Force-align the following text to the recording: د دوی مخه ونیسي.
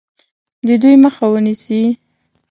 د 0.67 0.69
دوی 0.81 0.95
مخه 1.03 1.25
ونیسي. 1.33 1.81